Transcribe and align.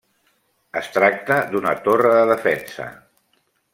Es 0.79 0.87
tracta 0.95 1.37
d'una 1.51 1.75
torre 1.89 2.15
de 2.17 2.25
defensa. 2.33 2.89